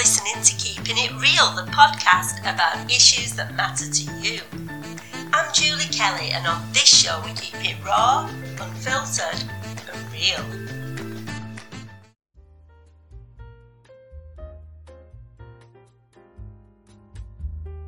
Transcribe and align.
listening 0.00 0.42
to 0.42 0.54
Keeping 0.56 0.96
It 0.96 1.10
Real, 1.20 1.54
the 1.54 1.70
podcast 1.72 2.40
about 2.40 2.90
issues 2.90 3.34
that 3.34 3.54
matter 3.54 3.84
to 3.84 4.02
you. 4.22 4.40
I'm 5.30 5.52
Julie 5.52 5.84
Kelly, 5.92 6.30
and 6.30 6.46
on 6.46 6.66
this 6.72 6.86
show, 6.86 7.20
we 7.22 7.34
keep 7.34 7.62
it 7.62 7.76
raw, 7.84 8.26
unfiltered, 8.58 9.44
and 9.92 10.10
real. 10.10 10.42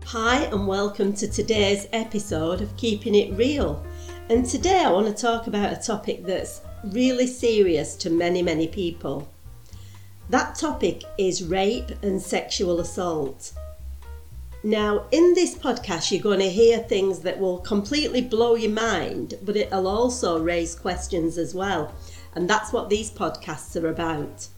Hi, 0.04 0.42
and 0.52 0.68
welcome 0.68 1.14
to 1.14 1.26
today's 1.26 1.86
episode 1.94 2.60
of 2.60 2.76
Keeping 2.76 3.14
It 3.14 3.32
Real. 3.38 3.82
And 4.29 4.44
today, 4.44 4.84
I 4.84 4.90
want 4.90 5.06
to 5.06 5.14
talk 5.14 5.46
about 5.46 5.72
a 5.72 5.76
topic 5.80 6.26
that's 6.26 6.60
really 6.85 7.26
serious 7.26 7.96
to 7.96 8.10
many, 8.10 8.43
many 8.43 8.68
people. 8.68 9.32
That 10.32 10.54
topic 10.54 11.04
is 11.18 11.45
rape 11.45 11.91
and 12.03 12.18
sexual 12.18 12.81
assault. 12.81 13.53
Now, 14.64 15.05
in 15.11 15.35
this 15.35 15.55
podcast, 15.55 16.11
you're 16.11 16.22
going 16.22 16.39
to 16.39 16.49
hear 16.49 16.79
things 16.79 17.18
that 17.18 17.39
will 17.39 17.58
completely 17.58 18.22
blow 18.22 18.55
your 18.55 18.71
mind, 18.71 19.35
but 19.43 19.58
it'll 19.58 19.86
also 19.86 20.43
raise 20.43 20.75
questions 20.75 21.36
as 21.36 21.55
well. 21.55 21.95
And 22.35 22.49
that's 22.49 22.72
what 22.72 22.89
these 22.89 23.11
podcasts 23.11 23.77
are 23.77 23.89
about. 23.89 24.49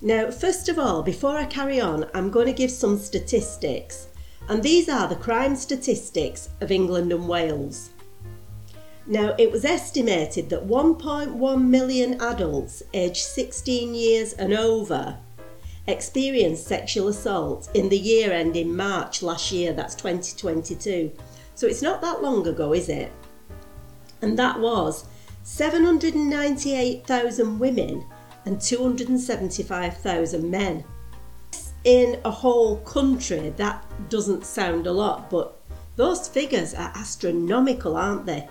Now, 0.00 0.30
first 0.30 0.70
of 0.70 0.78
all, 0.78 1.02
before 1.02 1.36
I 1.36 1.44
carry 1.44 1.78
on, 1.78 2.06
I'm 2.14 2.30
going 2.30 2.46
to 2.46 2.54
give 2.54 2.70
some 2.70 2.98
statistics. 2.98 4.06
And 4.48 4.62
these 4.62 4.88
are 4.88 5.06
the 5.06 5.16
crime 5.16 5.54
statistics 5.54 6.48
of 6.62 6.72
England 6.72 7.12
and 7.12 7.28
Wales. 7.28 7.90
Now, 9.06 9.34
it 9.36 9.50
was 9.50 9.64
estimated 9.64 10.48
that 10.50 10.66
1.1 10.66 11.66
million 11.66 12.20
adults 12.20 12.82
aged 12.94 13.24
16 13.24 13.94
years 13.94 14.32
and 14.34 14.52
over 14.52 15.18
experienced 15.88 16.66
sexual 16.66 17.08
assault 17.08 17.68
in 17.74 17.88
the 17.88 17.98
year 17.98 18.30
ending 18.32 18.76
March 18.76 19.22
last 19.22 19.50
year, 19.50 19.72
that's 19.72 19.96
2022. 19.96 21.10
So 21.56 21.66
it's 21.66 21.82
not 21.82 22.00
that 22.02 22.22
long 22.22 22.46
ago, 22.46 22.72
is 22.72 22.88
it? 22.88 23.10
And 24.22 24.38
that 24.38 24.60
was 24.60 25.06
798,000 25.42 27.58
women 27.58 28.06
and 28.44 28.60
275,000 28.60 30.50
men. 30.50 30.84
In 31.84 32.20
a 32.24 32.30
whole 32.30 32.76
country, 32.78 33.52
that 33.56 33.84
doesn't 34.08 34.46
sound 34.46 34.86
a 34.86 34.92
lot, 34.92 35.28
but 35.28 35.60
those 35.96 36.28
figures 36.28 36.74
are 36.74 36.92
astronomical, 36.94 37.96
aren't 37.96 38.24
they? 38.24 38.48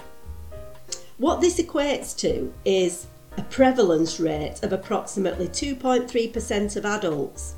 What 1.22 1.40
this 1.40 1.62
equates 1.62 2.18
to 2.22 2.52
is 2.66 3.06
a 3.38 3.44
prevalence 3.44 4.20
rate 4.20 4.56
of 4.64 4.74
approximately 4.74 5.48
2.3% 5.50 6.76
of 6.76 6.84
adults. 6.84 7.54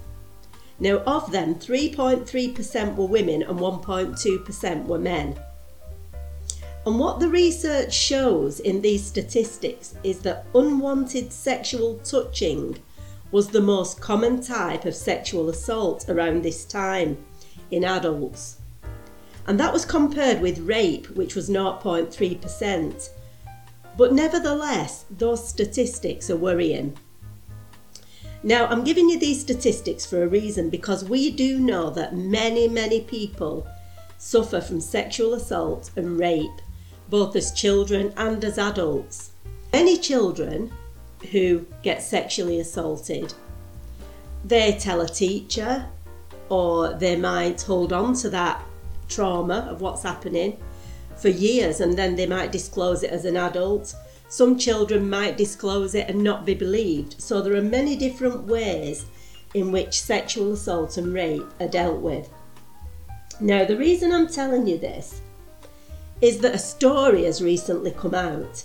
Now, 0.81 0.97
of 1.08 1.31
them, 1.31 1.55
3.3% 1.55 2.95
were 2.97 3.05
women 3.05 3.42
and 3.42 3.58
1.2% 3.58 4.86
were 4.86 5.00
men. 5.00 5.39
And 6.86 7.00
what 7.00 7.22
the 7.22 7.30
research 7.30 7.94
shows 7.94 8.59
in 8.59 8.81
these 8.81 9.05
statistics 9.05 9.95
is 10.03 10.20
that 10.23 10.45
unwanted 10.53 11.31
sexual 11.31 12.00
touching 12.00 12.80
was 13.31 13.48
the 13.48 13.61
most 13.61 14.02
common 14.02 14.42
type 14.44 14.83
of 14.83 14.94
sexual 14.94 15.48
assault 15.48 16.09
around 16.09 16.44
this 16.44 16.66
time 16.66 17.17
in 17.72 17.86
adults. 17.86 18.58
And 19.48 19.58
that 19.58 19.72
was 19.72 19.86
compared 19.86 20.42
with 20.42 20.67
rape, 20.67 21.08
which 21.11 21.33
was 21.33 21.50
0.3%. 21.50 23.09
But 23.97 24.13
nevertheless, 24.13 25.05
those 25.09 25.47
statistics 25.47 26.30
are 26.30 26.38
worrying. 26.38 26.97
Now, 28.41 28.66
I'm 28.66 28.83
giving 28.83 29.08
you 29.09 29.17
these 29.17 29.39
statistics 29.39 30.05
for 30.05 30.23
a 30.23 30.27
reason 30.27 30.70
because 30.70 31.05
we 31.05 31.31
do 31.31 31.59
know 31.59 31.89
that 31.92 32.15
many, 32.15 32.67
many 32.67 33.02
people 33.02 33.65
suffer 34.17 34.59
from 34.59 34.81
sexual 34.81 35.33
assault 35.33 35.92
and 35.95 36.20
rape, 36.20 36.61
both 37.09 37.36
as 37.36 37.52
children 37.52 38.14
and 38.17 38.43
as 38.43 38.58
adults. 38.58 39.31
Many 39.71 39.98
children 39.98 40.71
who 41.31 41.65
get 41.83 42.02
sexually 42.02 42.60
assaulted, 42.60 43.33
they 44.43 44.73
tell 44.73 45.02
a 45.02 45.08
teacher 45.08 45.86
or 46.49 46.93
they 46.93 47.15
might 47.15 47.61
hold 47.61 47.93
on 47.93 48.14
to 48.15 48.30
that 48.30 48.61
trauma 49.08 49.67
of 49.70 49.80
what's 49.80 50.04
happening 50.04 50.58
for 51.17 51.29
years 51.29 51.79
and 51.79 51.97
then 51.97 52.15
they 52.15 52.25
might 52.25 52.51
disclose 52.51 53.03
it 53.03 53.11
as 53.11 53.25
an 53.25 53.37
adult. 53.37 53.95
Some 54.29 54.57
children 54.57 55.09
might 55.09 55.37
disclose 55.37 55.95
it 55.95 56.09
and 56.09 56.23
not 56.23 56.45
be 56.45 56.53
believed. 56.53 57.21
So 57.21 57.41
there 57.41 57.55
are 57.55 57.61
many 57.61 57.95
different 57.95 58.43
ways 58.43 59.05
in 59.53 59.71
which 59.71 60.01
sexual 60.01 60.53
assault 60.53 60.97
and 60.97 61.13
rape 61.13 61.45
are 61.59 61.67
dealt 61.67 62.01
with. 62.01 62.29
Now, 63.39 63.65
the 63.65 63.77
reason 63.77 64.11
I'm 64.11 64.27
telling 64.27 64.67
you 64.67 64.77
this 64.77 65.21
is 66.21 66.39
that 66.39 66.55
a 66.55 66.59
story 66.59 67.25
has 67.25 67.41
recently 67.41 67.91
come 67.91 68.15
out, 68.15 68.63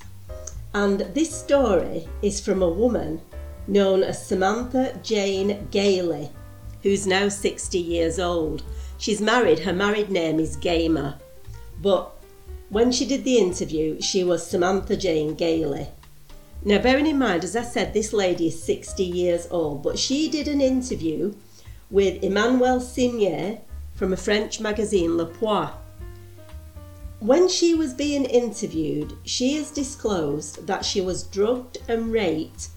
and 0.75 1.01
this 1.01 1.35
story 1.35 2.07
is 2.23 2.41
from 2.41 2.63
a 2.63 2.69
woman 2.69 3.21
known 3.67 4.03
as 4.03 4.25
Samantha 4.25 4.99
Jane 5.03 5.67
Gailey, 5.71 6.31
who's 6.83 7.07
now 7.07 7.29
60 7.29 7.79
years 7.79 8.19
old. 8.19 8.63
She's 8.99 9.21
married, 9.21 9.59
her 9.61 9.73
married 9.73 10.11
name 10.11 10.39
is 10.39 10.57
Geimer, 10.57 11.19
but 11.81 12.18
when 12.71 12.93
she 12.93 13.07
did 13.07 13.25
the 13.25 13.39
interview, 13.39 14.01
she 14.01 14.23
was 14.23 14.47
Samantha 14.47 14.97
Jane 14.97 15.35
Gailey. 15.35 15.89
Now, 16.65 16.79
bearing 16.83 17.07
in 17.07 17.19
mind, 17.19 17.45
as 17.45 17.57
I 17.57 17.63
said, 17.63 17.95
this 17.95 18.13
lady 18.13 18.49
is 18.49 18.63
60 18.63 19.05
years 19.05 19.47
old, 19.51 19.83
but 19.83 19.99
she 19.99 20.29
did 20.29 20.49
an 20.49 20.61
interview 20.61 21.35
with 21.91 22.21
Emmanuelle 22.23 22.81
Seigner 22.81 23.61
from 23.95 24.13
a 24.13 24.17
French 24.17 24.61
magazine, 24.61 25.17
Le 25.17 25.25
Point. 25.25 25.71
When 27.21 27.49
she 27.49 27.75
was 27.75 27.95
being 27.95 28.25
interviewed, 28.25 29.17
she 29.25 29.55
has 29.55 29.71
disclosed 29.71 30.67
that 30.67 30.85
she 30.85 31.01
was 31.01 31.25
drugged 31.25 31.79
and 31.89 32.13
raped 32.13 32.69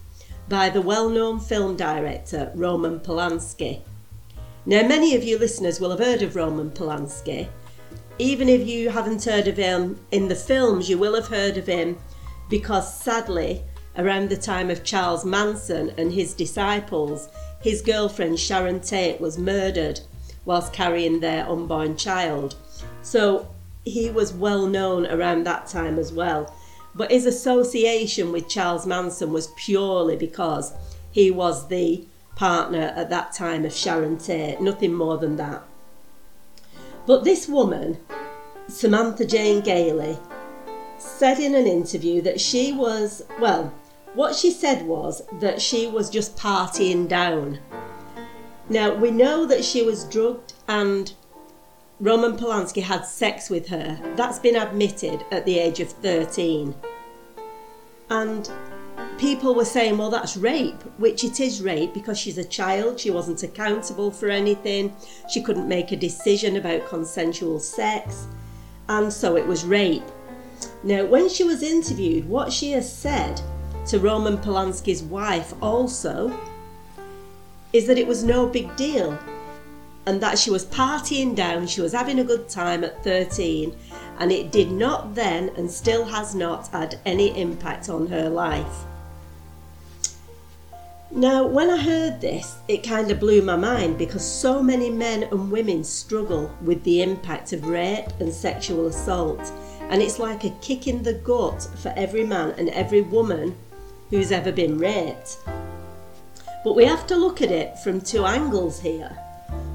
by 0.47 0.69
the 0.69 0.81
well 0.81 1.09
known 1.09 1.39
film 1.39 1.75
director 1.75 2.51
Roman 2.55 2.99
Polanski. 2.99 3.81
Now, 4.65 4.87
many 4.87 5.15
of 5.15 5.23
you 5.23 5.37
listeners 5.37 5.79
will 5.79 5.89
have 5.89 5.99
heard 5.99 6.21
of 6.21 6.35
Roman 6.35 6.71
Polanski 6.71 7.49
even 8.21 8.47
if 8.47 8.67
you 8.67 8.91
haven't 8.91 9.25
heard 9.25 9.47
of 9.47 9.57
him 9.57 9.99
in 10.11 10.27
the 10.27 10.35
films, 10.35 10.87
you 10.87 10.97
will 10.97 11.15
have 11.15 11.27
heard 11.27 11.57
of 11.57 11.65
him 11.65 11.97
because 12.49 12.93
sadly, 13.01 13.63
around 13.97 14.29
the 14.29 14.37
time 14.37 14.69
of 14.69 14.83
Charles 14.83 15.25
Manson 15.25 15.91
and 15.97 16.13
his 16.13 16.35
disciples, 16.35 17.29
his 17.61 17.81
girlfriend 17.81 18.39
Sharon 18.39 18.79
Tate 18.79 19.19
was 19.19 19.39
murdered 19.39 20.01
whilst 20.45 20.71
carrying 20.71 21.19
their 21.19 21.49
unborn 21.49 21.97
child. 21.97 22.55
So 23.01 23.47
he 23.85 24.11
was 24.11 24.33
well 24.33 24.67
known 24.67 25.07
around 25.07 25.45
that 25.45 25.65
time 25.65 25.97
as 25.97 26.13
well. 26.13 26.55
But 26.93 27.09
his 27.09 27.25
association 27.25 28.31
with 28.31 28.47
Charles 28.47 28.85
Manson 28.85 29.33
was 29.33 29.53
purely 29.57 30.15
because 30.15 30.73
he 31.11 31.31
was 31.31 31.67
the 31.69 32.05
partner 32.35 32.93
at 32.95 33.09
that 33.09 33.33
time 33.33 33.65
of 33.65 33.73
Sharon 33.73 34.19
Tate, 34.19 34.61
nothing 34.61 34.93
more 34.93 35.17
than 35.17 35.37
that. 35.37 35.63
But 37.05 37.23
this 37.23 37.47
woman, 37.47 37.97
Samantha 38.67 39.25
Jane 39.25 39.61
Gailey, 39.61 40.17
said 40.97 41.39
in 41.39 41.55
an 41.55 41.65
interview 41.65 42.21
that 42.21 42.39
she 42.39 42.73
was, 42.73 43.23
well, 43.39 43.73
what 44.13 44.35
she 44.35 44.51
said 44.51 44.85
was 44.85 45.21
that 45.39 45.61
she 45.61 45.87
was 45.87 46.09
just 46.09 46.37
partying 46.37 47.07
down. 47.07 47.59
Now, 48.69 48.93
we 48.93 49.11
know 49.11 49.45
that 49.45 49.65
she 49.65 49.81
was 49.81 50.05
drugged 50.05 50.53
and 50.67 51.13
Roman 51.99 52.37
Polanski 52.37 52.81
had 52.81 53.05
sex 53.05 53.49
with 53.49 53.67
her. 53.67 53.99
That's 54.15 54.39
been 54.39 54.55
admitted 54.55 55.25
at 55.31 55.45
the 55.45 55.59
age 55.59 55.79
of 55.79 55.89
13. 55.89 56.73
And 58.09 58.49
people 59.17 59.53
were 59.53 59.65
saying, 59.65 59.97
well, 59.97 60.09
that's 60.09 60.35
rape, 60.35 60.81
which 60.97 61.23
it 61.23 61.39
is 61.39 61.61
rape 61.61 61.93
because 61.93 62.17
she's 62.17 62.37
a 62.37 62.43
child, 62.43 62.99
she 62.99 63.11
wasn't 63.11 63.43
accountable 63.43 64.11
for 64.11 64.29
anything, 64.29 64.95
she 65.29 65.41
couldn't 65.41 65.67
make 65.67 65.91
a 65.91 65.95
decision 65.95 66.57
about 66.57 66.87
consensual 66.87 67.59
sex, 67.59 68.27
and 68.89 69.11
so 69.11 69.37
it 69.37 69.45
was 69.45 69.63
rape. 69.63 70.03
Now, 70.83 71.05
when 71.05 71.29
she 71.29 71.43
was 71.43 71.61
interviewed, 71.61 72.27
what 72.27 72.51
she 72.51 72.71
has 72.71 72.91
said 72.91 73.41
to 73.87 73.99
Roman 73.99 74.37
Polanski's 74.37 75.03
wife 75.03 75.53
also 75.61 76.35
is 77.73 77.87
that 77.87 77.97
it 77.97 78.07
was 78.07 78.23
no 78.23 78.47
big 78.47 78.75
deal 78.75 79.17
and 80.07 80.21
that 80.21 80.37
she 80.37 80.49
was 80.49 80.65
partying 80.65 81.35
down, 81.35 81.67
she 81.67 81.81
was 81.81 81.93
having 81.93 82.19
a 82.19 82.23
good 82.23 82.49
time 82.49 82.83
at 82.83 83.03
13, 83.03 83.75
and 84.19 84.31
it 84.31 84.51
did 84.51 84.71
not 84.71 85.13
then 85.13 85.49
and 85.57 85.69
still 85.69 86.05
has 86.05 86.33
not 86.33 86.67
had 86.69 86.99
any 87.05 87.39
impact 87.39 87.87
on 87.89 88.07
her 88.07 88.27
life. 88.29 88.85
Now, 91.13 91.45
when 91.45 91.69
I 91.69 91.75
heard 91.75 92.21
this, 92.21 92.55
it 92.69 92.83
kind 92.83 93.11
of 93.11 93.19
blew 93.19 93.41
my 93.41 93.57
mind 93.57 93.97
because 93.97 94.25
so 94.25 94.63
many 94.63 94.89
men 94.89 95.23
and 95.23 95.51
women 95.51 95.83
struggle 95.83 96.49
with 96.61 96.81
the 96.85 97.01
impact 97.01 97.51
of 97.51 97.67
rape 97.67 98.07
and 98.21 98.33
sexual 98.33 98.87
assault, 98.87 99.51
and 99.89 100.01
it's 100.01 100.19
like 100.19 100.45
a 100.45 100.55
kick 100.61 100.87
in 100.87 101.03
the 101.03 101.15
gut 101.15 101.67
for 101.83 101.93
every 101.97 102.25
man 102.25 102.51
and 102.57 102.69
every 102.69 103.01
woman 103.01 103.57
who's 104.09 104.31
ever 104.31 104.53
been 104.53 104.77
raped. 104.77 105.37
But 106.63 106.77
we 106.77 106.85
have 106.85 107.05
to 107.07 107.17
look 107.17 107.41
at 107.41 107.51
it 107.51 107.77
from 107.79 107.99
two 107.99 108.25
angles 108.25 108.79
here. 108.79 109.17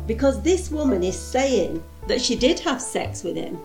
Because 0.07 0.41
this 0.41 0.71
woman 0.71 1.03
is 1.03 1.19
saying 1.19 1.85
that 2.07 2.23
she 2.23 2.35
did 2.35 2.61
have 2.61 2.81
sex 2.81 3.23
with 3.23 3.37
him. 3.37 3.59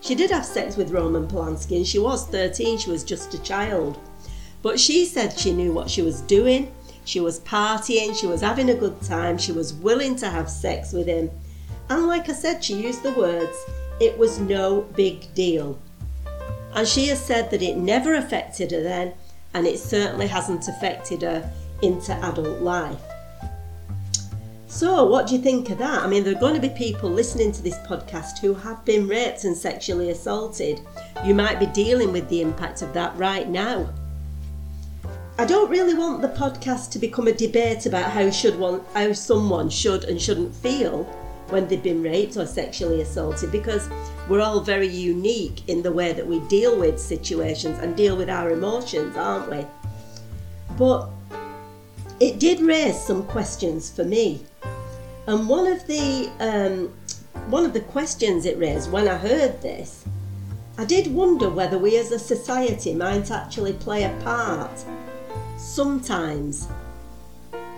She 0.00 0.14
did 0.14 0.30
have 0.30 0.46
sex 0.46 0.78
with 0.78 0.92
Roman 0.92 1.28
Polanski 1.28 1.76
and 1.76 1.86
she 1.86 1.98
was 1.98 2.26
13, 2.28 2.78
she 2.78 2.90
was 2.90 3.04
just 3.04 3.34
a 3.34 3.42
child. 3.42 3.98
But 4.62 4.80
she 4.80 5.04
said 5.04 5.38
she 5.38 5.52
knew 5.52 5.72
what 5.72 5.90
she 5.90 6.02
was 6.02 6.22
doing, 6.22 6.72
she 7.08 7.20
was 7.20 7.40
partying, 7.40 8.14
she 8.14 8.26
was 8.26 8.42
having 8.42 8.68
a 8.68 8.74
good 8.74 9.00
time, 9.00 9.38
she 9.38 9.50
was 9.50 9.72
willing 9.72 10.14
to 10.16 10.28
have 10.28 10.50
sex 10.50 10.92
with 10.92 11.06
him. 11.06 11.30
And 11.88 12.06
like 12.06 12.28
I 12.28 12.34
said, 12.34 12.62
she 12.62 12.74
used 12.74 13.02
the 13.02 13.12
words, 13.12 13.56
it 13.98 14.18
was 14.18 14.38
no 14.38 14.82
big 14.94 15.32
deal. 15.32 15.78
And 16.74 16.86
she 16.86 17.06
has 17.06 17.24
said 17.24 17.50
that 17.50 17.62
it 17.62 17.78
never 17.78 18.12
affected 18.12 18.72
her 18.72 18.82
then, 18.82 19.14
and 19.54 19.66
it 19.66 19.78
certainly 19.78 20.26
hasn't 20.26 20.68
affected 20.68 21.22
her 21.22 21.50
into 21.80 22.12
adult 22.12 22.60
life. 22.60 23.00
So, 24.66 25.06
what 25.06 25.26
do 25.26 25.34
you 25.34 25.40
think 25.40 25.70
of 25.70 25.78
that? 25.78 26.02
I 26.02 26.06
mean, 26.06 26.24
there 26.24 26.36
are 26.36 26.40
going 26.40 26.60
to 26.60 26.60
be 26.60 26.68
people 26.68 27.08
listening 27.08 27.52
to 27.52 27.62
this 27.62 27.78
podcast 27.78 28.38
who 28.40 28.52
have 28.52 28.84
been 28.84 29.08
raped 29.08 29.44
and 29.44 29.56
sexually 29.56 30.10
assaulted. 30.10 30.82
You 31.24 31.32
might 31.32 31.58
be 31.58 31.66
dealing 31.66 32.12
with 32.12 32.28
the 32.28 32.42
impact 32.42 32.82
of 32.82 32.92
that 32.92 33.16
right 33.16 33.48
now. 33.48 33.88
I 35.40 35.44
don't 35.44 35.70
really 35.70 35.94
want 35.94 36.20
the 36.20 36.30
podcast 36.30 36.90
to 36.90 36.98
become 36.98 37.28
a 37.28 37.32
debate 37.32 37.86
about 37.86 38.10
how 38.10 38.28
should 38.28 38.58
one, 38.58 38.80
how 38.92 39.12
someone 39.12 39.70
should 39.70 40.02
and 40.02 40.20
shouldn't 40.20 40.52
feel 40.52 41.04
when 41.50 41.68
they've 41.68 41.80
been 41.80 42.02
raped 42.02 42.36
or 42.36 42.44
sexually 42.44 43.02
assaulted 43.02 43.52
because 43.52 43.88
we're 44.28 44.40
all 44.40 44.58
very 44.58 44.88
unique 44.88 45.68
in 45.68 45.80
the 45.80 45.92
way 45.92 46.12
that 46.12 46.26
we 46.26 46.40
deal 46.48 46.76
with 46.76 46.98
situations 46.98 47.78
and 47.78 47.96
deal 47.96 48.16
with 48.16 48.28
our 48.28 48.50
emotions, 48.50 49.16
aren't 49.16 49.48
we? 49.48 49.64
But 50.76 51.08
it 52.18 52.40
did 52.40 52.58
raise 52.60 53.00
some 53.00 53.22
questions 53.22 53.88
for 53.92 54.02
me. 54.02 54.44
And 55.28 55.48
one 55.48 55.68
of 55.68 55.86
the 55.86 56.32
um, 56.40 56.92
one 57.48 57.64
of 57.64 57.74
the 57.74 57.80
questions 57.80 58.44
it 58.44 58.58
raised 58.58 58.90
when 58.90 59.06
I 59.06 59.16
heard 59.16 59.62
this, 59.62 60.04
I 60.76 60.84
did 60.84 61.06
wonder 61.14 61.48
whether 61.48 61.78
we 61.78 61.96
as 61.96 62.10
a 62.10 62.18
society 62.18 62.92
might 62.92 63.30
actually 63.30 63.74
play 63.74 64.02
a 64.02 64.20
part 64.24 64.84
sometimes 65.58 66.68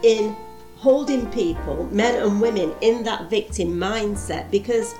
in 0.02 0.36
holding 0.76 1.30
people, 1.30 1.88
men 1.90 2.22
and 2.22 2.40
women, 2.40 2.72
in 2.80 3.02
that 3.04 3.28
victim 3.28 3.68
mindset 3.68 4.50
because 4.50 4.94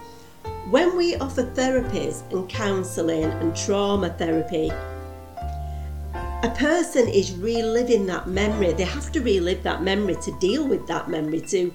when 0.71 0.97
we 0.97 1.17
offer 1.17 1.43
therapies 1.43 2.23
and 2.33 2.49
counselling 2.49 3.25
and 3.25 3.57
trauma 3.57 4.11
therapy, 4.11 4.71
a 6.43 6.51
person 6.57 7.07
is 7.09 7.35
reliving 7.37 8.07
that 8.07 8.27
memory. 8.27 8.73
They 8.73 8.85
have 8.85 9.13
to 9.13 9.21
relive 9.21 9.63
that 9.63 9.83
memory 9.83 10.17
to 10.23 10.39
deal 10.39 10.67
with 10.67 10.87
that 10.87 11.09
memory, 11.09 11.41
to 11.43 11.73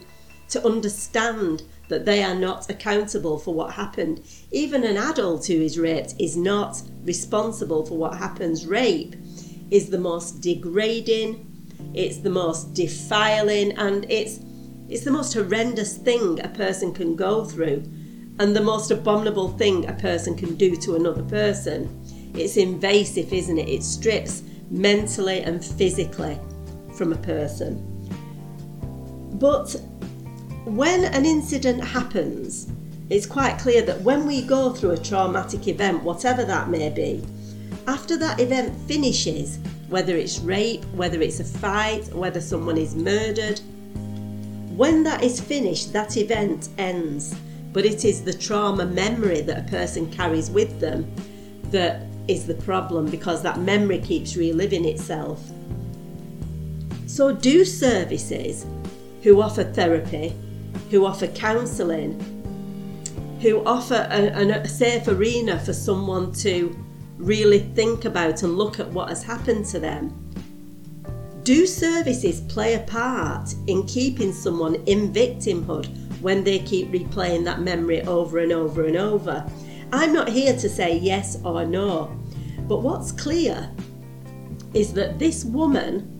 to 0.50 0.66
understand 0.66 1.64
that 1.90 2.06
they 2.06 2.24
are 2.24 2.36
not 2.36 2.70
accountable 2.70 3.38
for 3.38 3.54
what 3.54 3.74
happened. 3.74 4.22
Even 4.52 4.84
an 4.84 4.98
adult 4.98 5.48
who 5.48 5.56
is 5.56 5.78
raped 5.78 6.16
is 6.20 6.38
not 6.38 6.82
responsible 7.04 7.86
for 7.86 7.98
what 7.98 8.18
happens. 8.18 8.66
Rape 8.66 9.16
is 9.72 9.90
the 9.90 9.98
most 9.98 10.42
degrading, 10.42 11.46
it's 11.94 12.18
the 12.18 12.30
most 12.30 12.74
defiling, 12.74 13.72
and 13.74 14.06
it's 14.10 14.40
it's 14.88 15.04
the 15.04 15.12
most 15.12 15.34
horrendous 15.34 15.98
thing 15.98 16.40
a 16.42 16.50
person 16.50 16.94
can 16.94 17.16
go 17.16 17.44
through, 17.44 17.84
and 18.40 18.56
the 18.56 18.62
most 18.62 18.92
abominable 18.92 19.50
thing 19.50 19.88
a 19.88 19.94
person 19.94 20.36
can 20.36 20.56
do 20.56 20.76
to 20.76 20.96
another 20.96 21.24
person. 21.24 21.90
It's 22.36 22.58
invasive, 22.58 23.34
isn't 23.34 23.58
it? 23.58 23.68
It 23.68 23.84
strips 23.84 24.44
mentally 24.70 25.42
and 25.42 25.64
physically 25.64 26.40
from 26.96 27.14
a 27.14 27.18
person. 27.18 27.82
But 29.40 29.76
when 30.66 31.06
an 31.06 31.26
incident 31.26 31.84
happens, 31.84 32.68
it's 33.10 33.26
quite 33.26 33.60
clear 33.60 33.82
that 33.84 34.02
when 34.02 34.26
we 34.26 34.42
go 34.42 34.72
through 34.72 34.92
a 34.92 34.98
traumatic 34.98 35.68
event, 35.68 36.04
whatever 36.04 36.44
that 36.44 36.70
may 36.70 36.90
be, 36.90 37.24
after 37.88 38.18
that 38.18 38.40
event 38.40 38.76
finishes, 38.88 39.60
whether 39.90 40.16
it's 40.16 40.40
rape, 40.40 40.84
whether 40.96 41.22
it's 41.22 41.40
a 41.40 41.44
fight, 41.44 42.14
whether 42.14 42.42
someone 42.42 42.78
is 42.78 42.96
murdered, 42.96 43.60
when 44.76 45.04
that 45.04 45.24
is 45.24 45.40
finished, 45.40 45.94
that 45.94 46.18
event 46.18 46.70
ends. 46.78 47.36
But 47.72 47.86
it 47.86 48.06
is 48.06 48.24
the 48.24 48.34
trauma 48.34 48.86
memory 48.86 49.42
that 49.42 49.68
a 49.68 49.70
person 49.70 50.12
carries 50.12 50.50
with 50.50 50.80
them 50.80 51.12
that 51.72 52.04
is 52.28 52.48
the 52.48 52.56
problem 52.56 53.10
because 53.10 53.42
that 53.44 53.60
memory 53.60 54.00
keeps 54.00 54.36
reliving 54.36 54.86
itself. 54.86 55.44
So, 57.06 57.34
do 57.34 57.64
services 57.64 58.66
who 59.22 59.42
offer 59.42 59.64
therapy 59.64 60.34
who 60.90 61.06
offer 61.06 61.28
counselling, 61.28 62.20
who 63.42 63.64
offer 63.66 64.08
a, 64.12 64.62
a, 64.62 64.68
safe 64.68 65.08
arena 65.08 65.60
for 65.60 65.74
someone 65.74 66.32
to 66.32 66.76
really 67.18 67.60
think 67.60 68.06
about 68.06 68.44
and 68.44 68.58
look 68.58 68.80
at 68.80 68.88
what 68.90 69.10
has 69.10 69.24
happened 69.24 69.66
to 69.68 69.80
them. 69.80 70.22
Do 71.44 71.68
services 71.68 72.42
play 72.42 72.74
a 72.74 72.80
part 72.80 73.54
in 73.68 73.86
keeping 73.86 74.34
someone 74.34 74.76
in 74.86 75.14
victimhood 75.14 75.88
when 76.22 76.44
they 76.44 76.60
keep 76.60 76.90
replaying 76.90 77.46
that 77.46 77.62
memory 77.62 78.02
over 78.04 78.40
and 78.40 78.52
over 78.52 78.86
and 78.86 78.98
over? 78.98 79.46
I'm 79.94 80.12
not 80.12 80.28
here 80.28 80.58
to 80.58 80.70
say 80.70 80.98
yes 80.98 81.38
or 81.44 81.66
no, 81.66 82.18
but 82.68 82.82
what's 82.82 83.12
clear 83.12 83.70
is 84.74 84.94
that 84.94 85.20
this 85.20 85.46
woman 85.46 86.12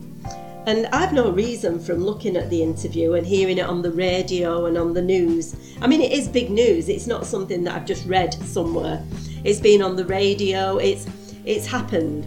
and 0.66 0.86
I've 0.86 1.12
no 1.12 1.30
reason 1.30 1.78
from 1.78 1.98
looking 1.98 2.36
at 2.36 2.50
the 2.50 2.60
interview 2.60 3.14
and 3.14 3.24
hearing 3.24 3.58
it 3.58 3.66
on 3.66 3.82
the 3.82 3.92
radio 3.92 4.66
and 4.66 4.76
on 4.76 4.94
the 4.94 5.02
news. 5.02 5.54
I 5.80 5.86
mean, 5.86 6.00
it 6.00 6.10
is 6.10 6.26
big 6.26 6.50
news. 6.50 6.88
It's 6.88 7.06
not 7.06 7.24
something 7.24 7.62
that 7.64 7.76
I've 7.76 7.86
just 7.86 8.04
read 8.04 8.34
somewhere. 8.34 9.00
It's 9.46 9.60
been 9.60 9.80
on 9.80 9.94
the 9.94 10.04
radio. 10.04 10.78
It's 10.78 11.06
it's 11.44 11.66
happened. 11.66 12.24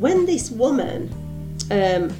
When 0.00 0.26
this 0.26 0.50
woman 0.50 1.08
um, 1.70 2.10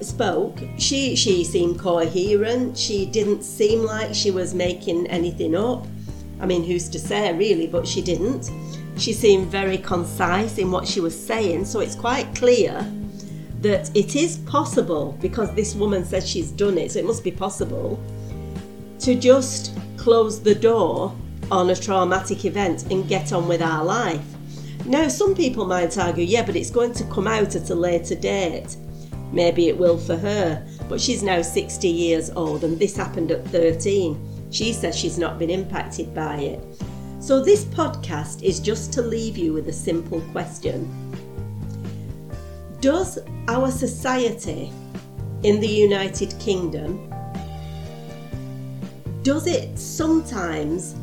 spoke, 0.00 0.58
she 0.78 1.14
she 1.14 1.44
seemed 1.44 1.78
coherent. 1.78 2.76
She 2.76 3.06
didn't 3.06 3.44
seem 3.44 3.84
like 3.84 4.12
she 4.12 4.32
was 4.32 4.52
making 4.52 5.06
anything 5.06 5.54
up. 5.54 5.86
I 6.40 6.46
mean, 6.46 6.64
who's 6.64 6.88
to 6.88 6.98
say 6.98 7.32
really? 7.38 7.68
But 7.68 7.86
she 7.86 8.02
didn't. 8.02 8.50
She 8.98 9.12
seemed 9.12 9.46
very 9.46 9.78
concise 9.78 10.58
in 10.58 10.72
what 10.72 10.88
she 10.88 10.98
was 10.98 11.14
saying. 11.14 11.64
So 11.64 11.78
it's 11.78 11.94
quite 11.94 12.34
clear 12.34 12.84
that 13.60 13.96
it 13.96 14.16
is 14.16 14.38
possible, 14.38 15.16
because 15.20 15.54
this 15.54 15.76
woman 15.76 16.04
says 16.04 16.28
she's 16.28 16.50
done 16.50 16.78
it, 16.78 16.90
so 16.90 16.98
it 16.98 17.04
must 17.04 17.22
be 17.22 17.30
possible, 17.30 18.02
to 18.98 19.14
just 19.14 19.72
close 19.96 20.42
the 20.42 20.54
door 20.54 21.14
on 21.50 21.70
a 21.70 21.76
traumatic 21.76 22.44
event 22.44 22.90
and 22.90 23.08
get 23.08 23.32
on 23.32 23.48
with 23.48 23.62
our 23.62 23.84
life. 23.84 24.24
Now, 24.86 25.08
some 25.08 25.34
people 25.34 25.66
might 25.66 25.96
argue, 25.96 26.24
yeah, 26.24 26.44
but 26.44 26.56
it's 26.56 26.70
going 26.70 26.92
to 26.94 27.04
come 27.04 27.26
out 27.26 27.56
at 27.56 27.70
a 27.70 27.74
later 27.74 28.14
date. 28.14 28.76
Maybe 29.32 29.68
it 29.68 29.76
will 29.76 29.98
for 29.98 30.16
her, 30.16 30.66
but 30.88 31.00
she's 31.00 31.22
now 31.22 31.42
60 31.42 31.88
years 31.88 32.30
old 32.30 32.64
and 32.64 32.78
this 32.78 32.96
happened 32.96 33.30
at 33.30 33.46
13. 33.48 34.50
She 34.50 34.72
says 34.72 34.96
she's 34.96 35.18
not 35.18 35.38
been 35.38 35.50
impacted 35.50 36.14
by 36.14 36.36
it. 36.36 36.62
So, 37.20 37.42
this 37.42 37.64
podcast 37.64 38.42
is 38.42 38.60
just 38.60 38.92
to 38.92 39.02
leave 39.02 39.38
you 39.38 39.54
with 39.54 39.68
a 39.68 39.72
simple 39.72 40.20
question 40.32 40.88
does 42.84 43.18
our 43.48 43.70
society 43.70 44.70
in 45.42 45.58
the 45.58 45.66
United 45.66 46.38
Kingdom 46.38 47.10
does 49.22 49.46
it 49.46 49.78
sometimes 49.78 50.94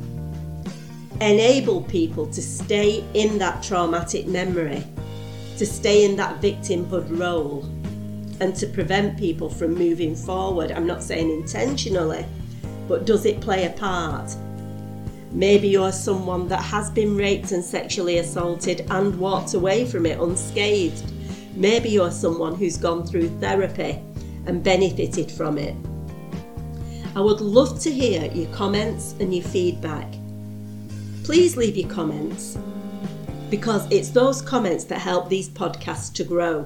enable 1.21 1.83
people 1.83 2.27
to 2.27 2.41
stay 2.41 3.03
in 3.13 3.37
that 3.37 3.63
traumatic 3.63 4.27
memory, 4.27 4.83
to 5.57 5.65
stay 5.65 6.03
in 6.05 6.15
that 6.17 6.41
victimhood 6.41 7.19
role, 7.19 7.63
and 8.39 8.55
to 8.55 8.67
prevent 8.67 9.17
people 9.17 9.49
from 9.49 9.73
moving 9.73 10.15
forward? 10.15 10.71
I'm 10.71 10.87
not 10.87 11.03
saying 11.03 11.29
intentionally, 11.29 12.25
but 12.87 13.05
does 13.05 13.25
it 13.25 13.39
play 13.39 13.65
a 13.65 13.69
part? 13.69 14.35
Maybe 15.31 15.69
you're 15.69 15.93
someone 15.93 16.47
that 16.49 16.61
has 16.61 16.89
been 16.89 17.15
raped 17.15 17.51
and 17.51 17.63
sexually 17.63 18.17
assaulted 18.17 18.85
and 18.89 19.17
walked 19.17 19.53
away 19.53 19.85
from 19.85 20.05
it 20.05 20.19
unscathed 20.19 21.11
Maybe 21.55 21.89
you're 21.89 22.11
someone 22.11 22.55
who's 22.55 22.77
gone 22.77 23.05
through 23.05 23.29
therapy 23.39 24.01
and 24.45 24.63
benefited 24.63 25.29
from 25.29 25.57
it. 25.57 25.75
I 27.15 27.19
would 27.19 27.41
love 27.41 27.79
to 27.81 27.91
hear 27.91 28.31
your 28.31 28.51
comments 28.53 29.15
and 29.19 29.35
your 29.35 29.43
feedback. 29.43 30.07
Please 31.23 31.55
leave 31.55 31.77
your 31.77 31.89
comments 31.89 32.57
because 33.51 33.89
it's 33.91 34.09
those 34.09 34.41
comments 34.41 34.85
that 34.85 34.99
help 34.99 35.29
these 35.29 35.49
podcasts 35.49 36.11
to 36.15 36.23
grow. 36.23 36.65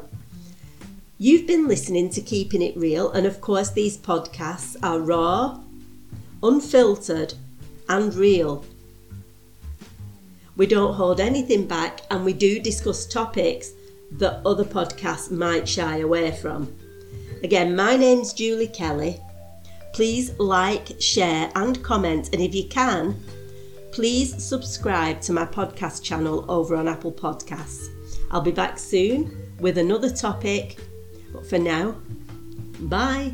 You've 1.17 1.45
been 1.45 1.67
listening 1.67 2.09
to 2.12 2.21
Keeping 2.21 2.62
It 2.62 2.77
Real, 2.77 3.12
and 3.12 3.25
of 3.25 3.41
course, 3.41 3.71
these 3.71 3.97
podcasts 3.97 4.77
are 4.81 5.00
raw, 5.00 5.59
unfiltered, 6.41 7.33
and 7.89 8.13
real. 8.13 8.63
We 10.55 10.67
don't 10.67 10.93
hold 10.93 11.19
anything 11.19 11.67
back 11.67 12.01
and 12.09 12.24
we 12.24 12.31
do 12.31 12.59
discuss 12.59 13.05
topics 13.05 13.71
that 14.12 14.41
other 14.45 14.63
podcasts 14.63 15.29
might 15.29 15.67
shy 15.67 15.97
away 15.97 16.31
from. 16.31 16.74
Again, 17.43 17.75
my 17.75 17.97
name's 17.97 18.31
Julie 18.31 18.67
Kelly. 18.67 19.19
Please 19.93 20.31
like, 20.39 21.00
share, 21.01 21.51
and 21.55 21.83
comment, 21.83 22.29
and 22.31 22.41
if 22.41 22.55
you 22.55 22.67
can, 22.67 23.19
please 23.96 24.44
subscribe 24.44 25.22
to 25.22 25.32
my 25.32 25.46
podcast 25.46 26.04
channel 26.04 26.44
over 26.52 26.75
on 26.75 26.86
Apple 26.86 27.14
Podcasts. 27.14 27.88
I'll 28.30 28.42
be 28.42 28.52
back 28.52 28.78
soon 28.78 29.54
with 29.62 29.78
another 29.78 30.10
topic, 30.10 30.78
but 31.32 31.48
for 31.48 31.58
now, 31.58 31.96
bye. 32.78 33.34